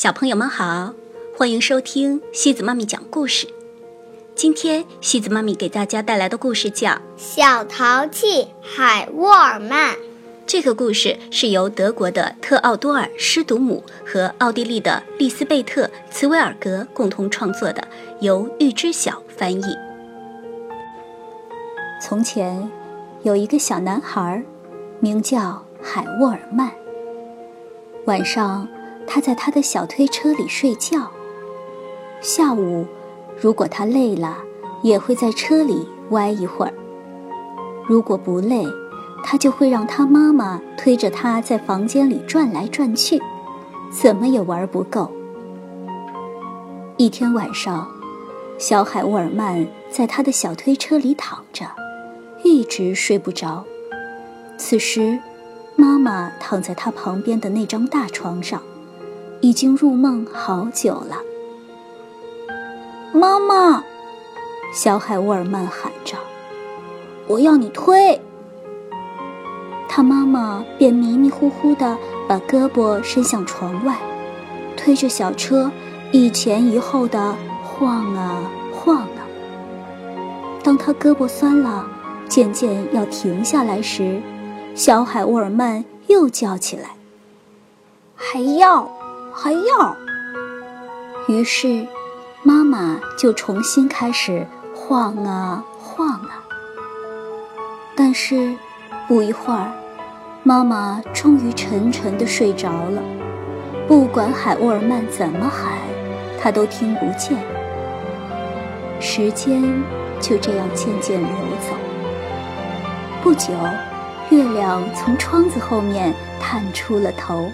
[0.00, 0.94] 小朋友们好，
[1.36, 3.46] 欢迎收听西子妈咪讲故事。
[4.34, 9.94] 今天西子妈咪给大家带来的故事叫《小淘气海沃尔曼》。
[10.46, 17.86] 这个故事是由德国的特奥多尔·施毒姆和奥地利的利斯贝特·茨维尔格共同创作的，
[18.20, 19.76] 由玉知晓翻译。
[22.00, 22.70] 从前，
[23.22, 24.42] 有一个小男孩，
[24.98, 26.70] 名叫海沃尔曼。
[28.06, 28.66] 晚上。
[29.12, 31.10] 他在他的小推车里睡觉。
[32.20, 32.86] 下午，
[33.40, 34.38] 如果他累了，
[34.84, 36.72] 也会在车里歪一会儿。
[37.88, 38.64] 如果不累，
[39.24, 43.20] 他就会让他妈妈推着他在房间里转来转去，
[43.90, 45.10] 怎么也玩不够。
[46.96, 47.90] 一天晚上，
[48.58, 51.66] 小海沃尔曼在他的小推车里躺着，
[52.44, 53.64] 一直睡不着。
[54.56, 55.18] 此时，
[55.74, 58.62] 妈妈躺在他旁边的那张大床上。
[59.40, 61.16] 已经入梦好久了，
[63.12, 63.82] 妈妈，
[64.74, 66.14] 小海沃尔曼喊着
[67.26, 68.20] ：“我要你推。”
[69.88, 71.96] 他妈妈便迷迷糊糊地
[72.28, 73.96] 把胳膊伸向床外，
[74.76, 75.72] 推着小车
[76.12, 78.42] 一前一后的晃啊
[78.72, 79.26] 晃啊。
[80.62, 81.86] 当他胳膊酸了，
[82.28, 84.20] 渐渐要停下来时，
[84.74, 86.90] 小海沃尔曼又叫起来
[88.14, 88.88] ：“还要！”
[89.32, 89.96] 还要，
[91.28, 91.86] 于是，
[92.42, 96.42] 妈妈就重新开始晃啊晃啊。
[97.96, 98.56] 但是，
[99.06, 99.70] 不一会儿，
[100.42, 103.02] 妈妈终于沉沉的睡着了。
[103.86, 105.78] 不管海沃尔曼怎么喊，
[106.40, 107.38] 他都听不见。
[109.00, 109.62] 时间
[110.20, 111.74] 就这样渐渐流走。
[113.22, 113.52] 不久，
[114.30, 117.50] 月亮从窗子后面探出了头。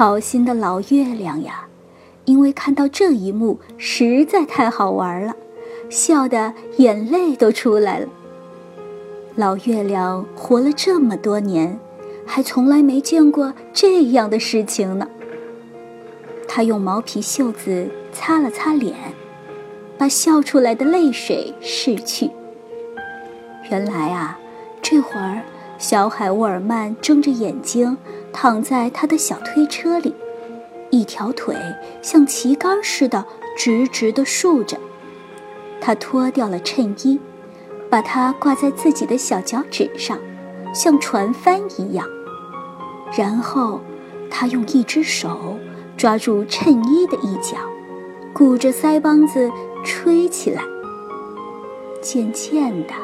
[0.00, 1.66] 好心的老月亮呀，
[2.24, 5.36] 因为看到这一幕实在太好玩了，
[5.90, 8.08] 笑得眼泪都出来了。
[9.34, 11.78] 老月亮活了这么多年，
[12.24, 15.06] 还从来没见过这样的事情呢。
[16.48, 18.96] 他用毛皮袖子擦了擦脸，
[19.98, 22.30] 把笑出来的泪水拭去。
[23.70, 24.40] 原来啊，
[24.80, 25.42] 这会儿
[25.80, 27.98] 小海沃尔曼睁着眼睛。
[28.32, 30.14] 躺在他的小推车里，
[30.90, 31.56] 一条腿
[32.00, 33.26] 像旗杆似的
[33.58, 34.78] 直直地竖着。
[35.80, 37.18] 他脱掉了衬衣，
[37.90, 40.16] 把它挂在自己的小脚趾上，
[40.72, 42.06] 像船帆一样。
[43.18, 43.80] 然后，
[44.30, 45.58] 他用一只手
[45.96, 47.56] 抓住衬衣的一角，
[48.32, 49.50] 鼓着腮帮子
[49.84, 50.62] 吹起来。
[52.00, 52.94] 渐渐的，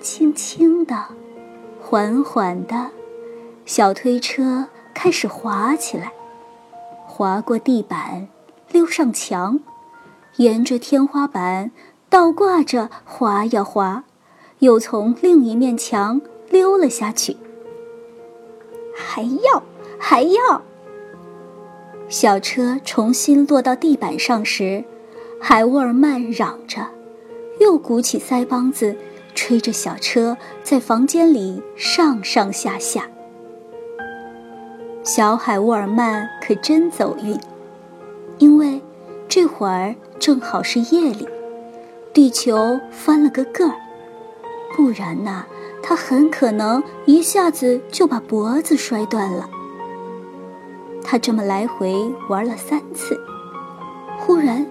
[0.00, 0.94] 轻轻的，
[1.90, 2.90] 缓缓的。
[3.64, 6.12] 小推车开始滑起来，
[7.06, 8.28] 滑过地板，
[8.70, 9.58] 溜上墙，
[10.36, 11.70] 沿着天花板
[12.10, 14.04] 倒挂着滑呀滑，
[14.58, 17.38] 又从另一面墙溜了下去。
[18.94, 19.62] 还要，
[19.98, 20.60] 还要！
[22.10, 24.84] 小车重新落到地板上时，
[25.40, 26.86] 海沃尔曼嚷着，
[27.58, 28.94] 又鼓起腮帮子，
[29.34, 33.08] 吹着小车在房间里上上下下。
[35.04, 37.38] 小海沃尔曼可真走运，
[38.38, 38.82] 因为
[39.28, 41.26] 这会儿正好是夜里，
[42.12, 43.74] 地球翻了个个儿，
[44.76, 45.46] 不然呐，
[45.82, 49.48] 他很可能一下子就把脖子摔断了。
[51.02, 51.94] 他这么来回
[52.28, 53.18] 玩了三次，
[54.18, 54.66] 忽然，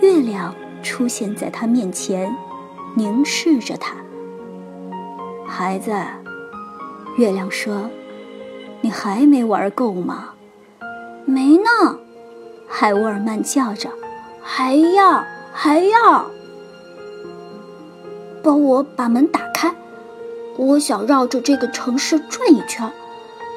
[0.00, 2.34] 月亮出现在他面前，
[2.96, 3.94] 凝视着他。
[5.46, 5.92] 孩子，
[7.16, 7.88] 月亮说。
[8.82, 10.28] 你还没玩够吗？
[11.24, 11.98] 没呢，
[12.68, 13.90] 海沃尔曼叫着，
[14.42, 16.30] 还要还要。
[18.44, 19.74] 帮我把门打开，
[20.56, 22.88] 我想绕着这个城市转一圈，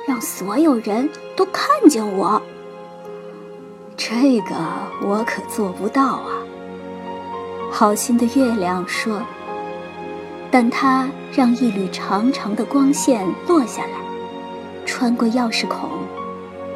[0.07, 2.41] 让所有人都看见我。
[3.95, 4.55] 这个
[5.03, 6.38] 我可做不到啊。
[7.71, 9.21] 好心的月亮说，
[10.51, 13.91] 但它让一缕长长的光线落下来。
[14.85, 15.89] 穿过钥匙孔，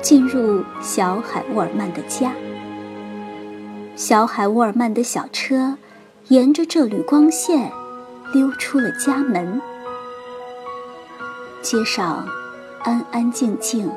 [0.02, 2.32] 进入小海沃尔曼的家。
[3.96, 5.78] 小海沃尔曼的小车
[6.28, 7.72] 沿着这缕光线
[8.34, 9.60] 溜出了家门。
[11.62, 12.26] 街上
[12.84, 13.90] 安安静静，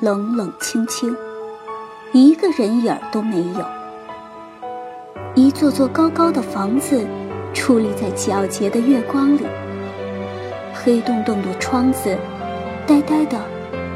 [0.00, 1.14] 冷冷清清，
[2.12, 3.81] 一个人影儿都没有。
[5.34, 7.06] 一座座高高的房子
[7.54, 9.46] 矗立在皎洁的月光里，
[10.74, 12.16] 黑洞洞的窗子。
[12.84, 13.40] 呆呆地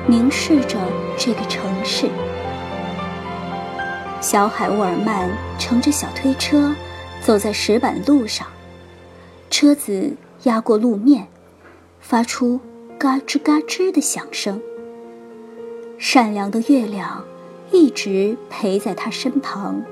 [0.06, 0.78] 凝视着
[1.18, 2.08] 这个城市，
[4.20, 5.28] 小海沃尔曼
[5.58, 6.72] 乘着小推车，
[7.20, 8.46] 走在石板路上，
[9.50, 11.26] 车子压过路面，
[12.00, 12.60] 发出
[12.96, 14.62] 嘎吱嘎吱的响声。
[15.98, 17.24] 善良的月亮
[17.72, 19.82] 一直陪在他身旁，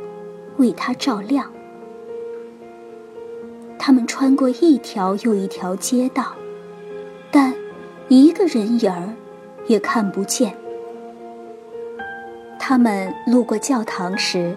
[0.56, 1.50] 为他照亮。
[3.78, 6.34] 他们穿过一条又一条街道，
[7.30, 7.54] 但
[8.08, 9.12] 一个人影儿
[9.66, 10.56] 也看不见。
[12.58, 14.56] 他们路过教堂时，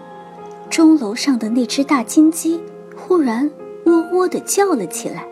[0.70, 2.62] 钟楼上的那只大金鸡
[2.96, 3.50] 忽然
[3.84, 5.26] 喔喔地叫了起来。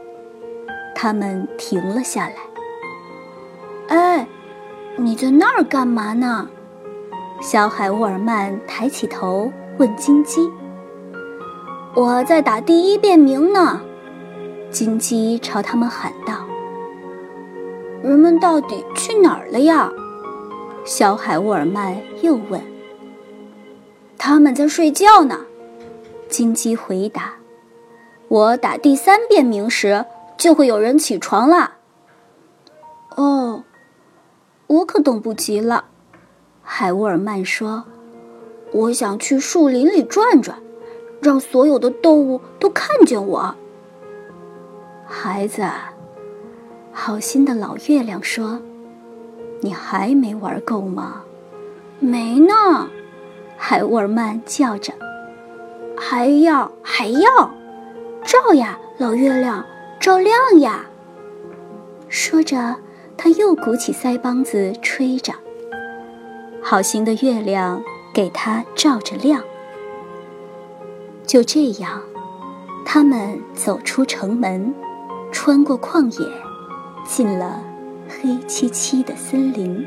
[0.95, 2.35] 他们停了下来。
[3.89, 4.27] 哎，
[4.97, 6.49] 你在那儿干嘛呢？
[7.41, 10.51] 小海沃尔曼抬起头问金鸡。
[11.95, 13.81] 我在打第一遍鸣呢。
[14.71, 16.47] 金鸡朝他们喊道
[18.03, 19.91] ：“人们到底去哪儿了呀？”
[20.85, 22.61] 小海沃尔曼又问
[24.17, 25.41] ：“他们在睡觉呢。”
[26.29, 27.35] 金鸡回答
[28.29, 30.05] ：“我打第三遍鸣时，
[30.37, 31.75] 就会有人起床了。”
[33.17, 33.63] 哦，
[34.67, 35.85] 我可等不及了。”
[36.63, 37.85] 海沃尔曼说
[38.77, 40.59] ：“我想去树林里转转，
[41.21, 43.55] 让所有的动物都看见我。”
[45.09, 45.65] 孩子，
[46.93, 48.61] 好心的老月亮说。
[49.63, 51.23] 你还没玩够吗？
[51.99, 52.91] 没呢，
[53.57, 54.93] 海沃尔曼叫着。
[55.97, 57.51] 还要还要，
[58.23, 59.65] 照呀，老月亮，
[59.99, 60.85] 照亮呀！
[62.09, 62.77] 说着，
[63.17, 65.33] 他又鼓起腮帮子吹着。
[66.63, 67.83] 好心的月亮
[68.17, 69.45] 给他照着亮。
[71.27, 72.01] 就这样，
[72.83, 74.75] 他们走出城门，
[75.31, 76.27] 穿过旷野，
[77.07, 77.63] 进了。
[78.09, 79.85] 黑漆漆的森林，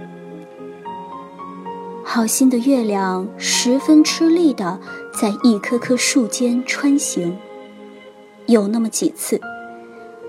[2.04, 4.78] 好心的月亮十分吃力地
[5.20, 7.36] 在一棵棵树间穿行。
[8.46, 9.40] 有那么几次，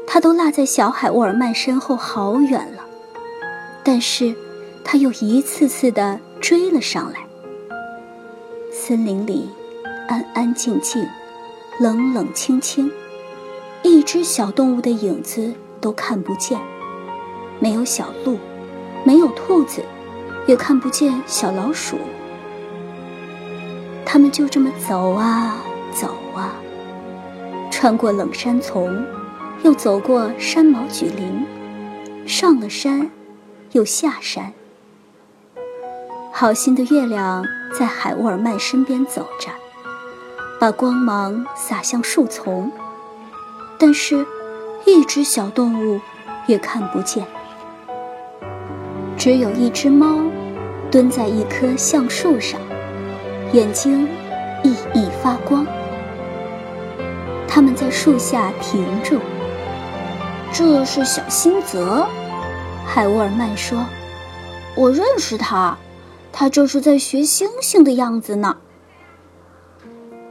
[0.07, 2.85] 他都落在小海沃尔曼身后好远了，
[3.83, 4.35] 但是
[4.85, 7.27] 他又一次次地追了上来。
[8.83, 9.47] 森林里
[10.09, 11.07] 安安静静，
[11.79, 12.91] 冷冷清清，
[13.83, 16.59] 一只小动物的影子都看不见。
[17.59, 18.39] 没有小鹿，
[19.05, 19.85] 没有兔子，
[20.47, 21.99] 也看不见小老鼠。
[24.07, 25.59] 他们就这么走啊
[25.93, 26.55] 走啊，
[27.71, 29.05] 穿过冷山丛，
[29.63, 31.45] 又走过山毛榉林，
[32.27, 33.11] 上了山，
[33.73, 34.51] 又下山。
[36.41, 37.45] 好心的月亮
[37.79, 39.51] 在海沃尔曼身边走着，
[40.59, 42.73] 把光芒洒向树丛，
[43.79, 44.25] 但是，
[44.87, 46.01] 一只小动物
[46.47, 47.27] 也看不见。
[49.19, 50.19] 只有一只猫，
[50.91, 52.59] 蹲在一棵橡树上，
[53.53, 54.09] 眼睛
[54.65, 55.67] 熠熠发光。
[57.47, 59.19] 他们在树下停住。
[60.51, 62.07] 这是小新泽，
[62.87, 63.85] 海沃尔曼说
[64.75, 65.77] ：“我认识他，
[66.33, 68.57] 他这是在学星星的样子呢。”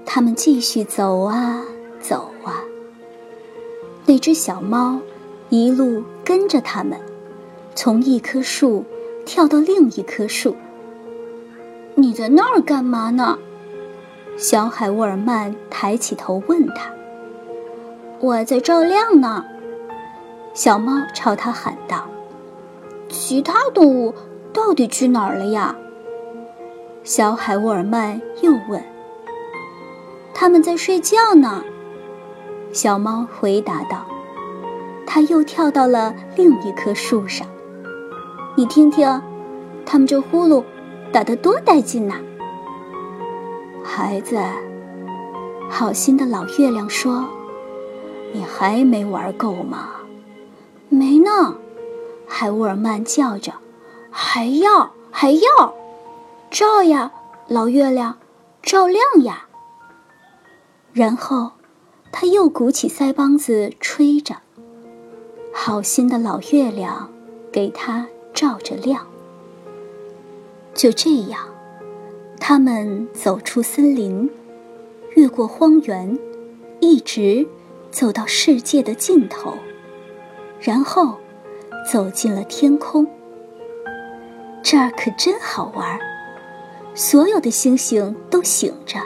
[0.06, 1.64] 他们继续走啊
[2.00, 2.64] 走啊。
[4.06, 5.00] 那只小猫
[5.50, 7.00] 一路跟着他们。
[7.76, 8.84] 从一棵树
[9.26, 10.56] 跳到另一棵树。
[11.96, 13.38] 你在那儿干嘛呢？
[14.36, 16.92] 小海沃尔曼抬起头问他。
[18.20, 19.46] 我在照亮呢。
[20.54, 22.10] 小猫朝他喊道。
[23.08, 24.14] 其他动物
[24.52, 25.76] 到底去哪儿了呀？
[27.10, 28.80] 小海沃尔曼又问。
[30.32, 31.64] 他们在睡觉呢。
[32.72, 34.06] 小猫回答道。
[35.08, 37.48] 它又跳到了另一棵树上。
[38.56, 39.20] 你听听，
[39.88, 40.64] 他们这呼噜
[41.12, 42.14] 打得多带劲呐！
[43.84, 44.38] 孩子，
[45.68, 47.26] 好心的老月亮说
[48.32, 49.88] ：“你还没玩够吗
[50.90, 51.56] ？”“没呢。”
[52.30, 53.54] 海沃尔曼叫着
[54.12, 55.74] ，“还要，还要，
[56.50, 57.12] 照呀，
[57.48, 58.18] 老月亮，
[58.62, 59.48] 照亮呀！”
[60.94, 61.52] 然后，
[62.12, 64.36] 他又鼓起腮帮子吹着。
[65.54, 67.12] 好心的老月亮
[67.52, 68.08] 给他。
[68.32, 69.06] 照着亮。
[70.74, 71.50] 就这样，
[72.40, 74.30] 他们走出森林，
[75.16, 76.18] 越过荒原，
[76.80, 77.46] 一直
[77.92, 79.56] 走到世界的尽头，
[80.62, 81.18] 然后
[81.92, 83.06] 走进了天空。
[84.64, 86.00] 这儿可真好玩儿，
[87.00, 89.00] 所有的星星都醒着，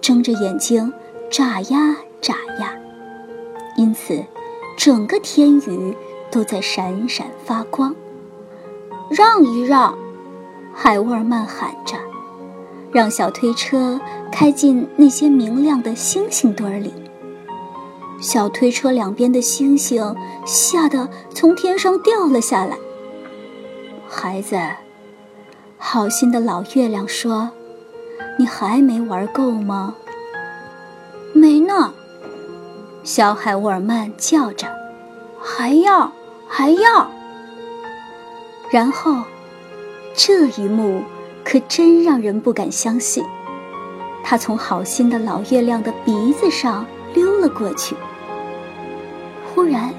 [0.00, 0.90] 睁着眼睛
[1.30, 2.74] 眨呀眨呀，
[3.76, 4.24] 因此
[4.74, 5.94] 整个天宇
[6.30, 7.94] 都在闪闪发光。
[9.10, 9.94] 让一让，
[10.72, 11.94] 海沃尔曼喊着，
[12.90, 14.00] 让小推车
[14.32, 16.94] 开进那些明亮的星星堆儿里。
[18.18, 22.78] 小推车两边的星星吓得从天上掉了下来。
[24.08, 24.58] 孩子，
[25.86, 27.50] 好心的老月亮说
[28.38, 29.94] ：“你还没玩够吗
[31.34, 31.92] ？”“没呢。”
[33.04, 34.66] 小海沃尔曼叫着
[35.38, 36.10] ，“还要，
[36.48, 37.10] 还要。”
[38.72, 39.24] 然后，
[40.16, 41.02] 这一幕
[41.44, 43.22] 可真让人不敢相信。
[44.24, 47.94] 他从好心的老月亮的鼻子上溜了过去。
[49.54, 49.92] 忽然，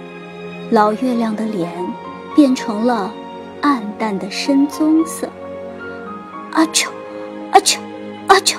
[0.71, 1.71] 老月亮的脸
[2.35, 3.13] 变成了
[3.61, 5.29] 暗淡的深棕色。
[6.55, 6.89] 阿丘，
[7.51, 7.81] 阿丘，
[8.27, 8.57] 阿丘！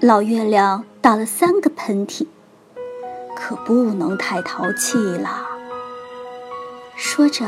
[0.00, 2.26] 老月亮打了三个喷嚏。
[3.36, 5.46] 可不能太淘气了。
[6.96, 7.44] 说着，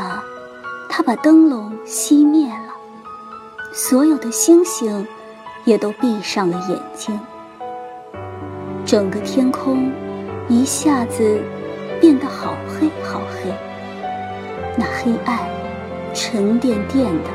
[0.88, 2.74] 他把灯笼熄灭了，
[3.72, 5.04] 所有的星星
[5.64, 7.18] 也都闭上了眼睛。
[8.86, 9.90] 整个天空
[10.48, 11.40] 一下子
[12.00, 13.52] 变得好黑好黑，
[14.76, 15.40] 那黑暗
[16.14, 17.30] 沉甸甸的，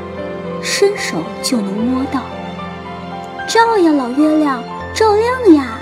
[0.62, 2.22] 伸手就能摸到。
[3.48, 4.62] 照呀，老月亮，
[4.94, 5.78] 照亮呀！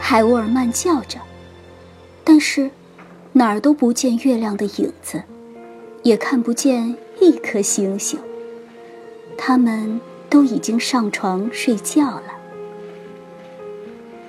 [0.00, 1.18] 海沃尔曼叫着。
[2.24, 2.70] 但是，
[3.32, 5.22] 哪儿都不见月亮的影子，
[6.02, 8.18] 也看不见一颗星星。
[9.36, 12.22] 他们都已经上床睡觉了。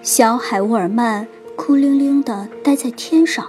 [0.02, 3.48] 小海沃尔曼孤零零地待在天上，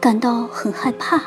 [0.00, 1.20] 感到很害怕。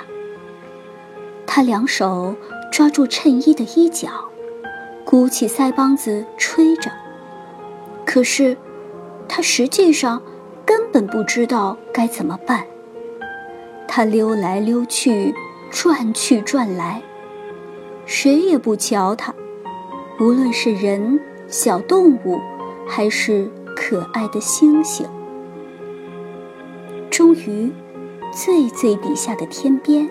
[1.46, 2.36] 他两手
[2.74, 4.10] 抓住衬衣的衣角，
[5.06, 6.90] 鼓起腮帮子吹着。
[8.04, 8.58] 可是，
[9.30, 10.20] 他实际上。
[10.66, 12.66] 根本不知道该怎么办。
[13.86, 15.36] 他溜来溜去，
[15.70, 17.02] 转去转来，
[18.06, 19.36] 谁也不瞧他。
[20.22, 22.40] 无论是人、小动物，
[22.88, 25.06] 还是可爱的星星。
[27.12, 27.70] 终于，
[28.32, 30.10] 最最底下的天边，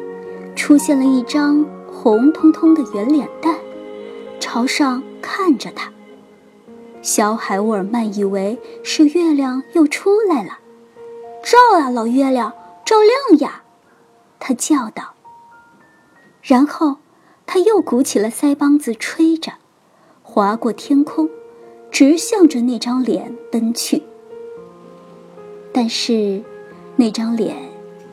[0.55, 1.65] 出现了一张
[2.03, 3.55] 红彤彤的圆脸蛋，
[4.41, 5.89] 朝上看着他。
[7.01, 10.59] 小海沃尔曼以为是月亮又出来了，
[11.45, 12.53] 照啊，老月亮，
[12.85, 12.97] 照
[13.29, 13.63] 亮呀！
[14.41, 15.15] 他叫道。
[16.43, 16.97] 然后，
[17.47, 19.53] 他又鼓起了腮帮子吹着，
[20.25, 21.31] 划过天空，
[21.93, 24.03] 直向着那张脸奔去。
[25.73, 26.43] 但是，
[26.97, 27.57] 那张脸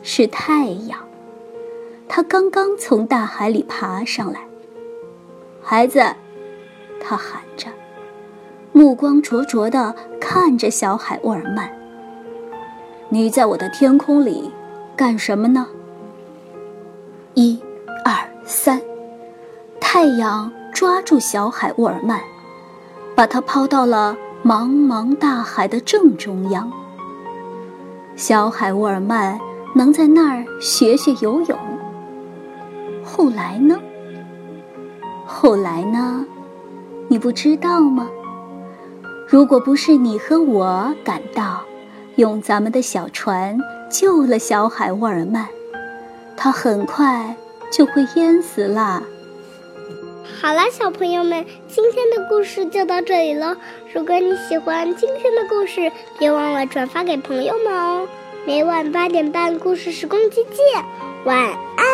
[0.04, 1.00] 是太阳，
[2.12, 4.40] 他刚刚从大海里爬上来。
[5.62, 6.02] 孩子，
[7.00, 7.68] 他喊着。
[8.72, 11.70] 目光灼灼地看着小海沃尔曼。
[13.10, 14.50] 你在我的天空里
[14.96, 15.68] 干什么呢？
[17.34, 17.60] 一、
[18.04, 18.12] 二、
[18.44, 18.82] 三，
[19.80, 22.20] 太阳抓住小海沃尔曼，
[23.14, 26.72] 把他抛到了茫茫大海的正中央。
[28.16, 29.38] 小海沃尔曼
[29.76, 31.56] 能在那儿学学游泳。
[33.20, 33.78] 后来呢？
[35.26, 36.24] 后来呢？
[37.06, 38.08] 你不知道吗？
[39.28, 41.60] 如果不是你和我赶到，
[42.16, 43.58] 用咱们的小船
[43.90, 45.46] 救了小海沃尔曼，
[46.34, 47.36] 他很快
[47.70, 49.02] 就会淹死了。
[50.40, 53.54] 好啦，小朋友们，今天的故事就到这里喽。
[53.92, 58.08] 如果你喜欢今天的故事，别忘了转发给朋友们哦。
[58.46, 60.82] 每晚八点半，故事时光机见，
[61.26, 61.89] 晚安。